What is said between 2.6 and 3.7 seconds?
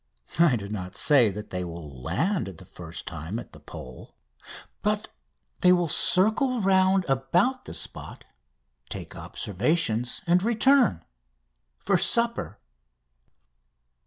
first time at the